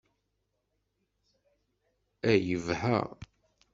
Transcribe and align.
A 2.31 2.31
yebha! 2.45 2.97